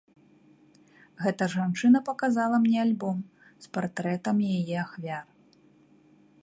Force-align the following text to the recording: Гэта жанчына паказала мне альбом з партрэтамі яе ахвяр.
Гэта 1.25 1.43
жанчына 1.55 2.01
паказала 2.09 2.57
мне 2.65 2.79
альбом 2.85 3.17
з 3.65 3.71
партрэтамі 3.77 4.45
яе 4.59 4.77
ахвяр. 4.85 5.25